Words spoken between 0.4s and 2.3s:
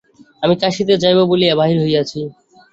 আমি কাশীতে যাইব বলিয়া বাহির হইয়াছি।